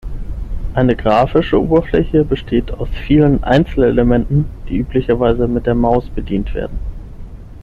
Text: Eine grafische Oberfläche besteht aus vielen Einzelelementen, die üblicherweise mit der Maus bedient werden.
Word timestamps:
Eine 0.73 0.95
grafische 0.95 1.61
Oberfläche 1.61 2.25
besteht 2.25 2.71
aus 2.71 2.89
vielen 3.05 3.43
Einzelelementen, 3.43 4.45
die 4.67 4.77
üblicherweise 4.79 5.47
mit 5.47 5.67
der 5.67 5.75
Maus 5.75 6.09
bedient 6.09 6.55
werden. 6.55 6.79